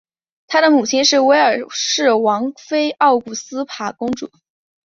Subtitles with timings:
[0.47, 4.31] 他的母亲是威尔士王妃奥古斯塔公主。